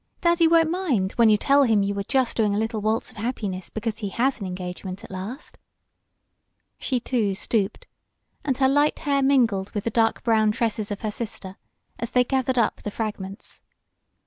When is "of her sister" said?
10.89-11.55